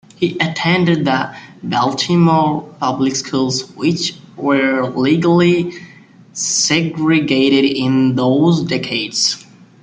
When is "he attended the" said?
0.15-1.35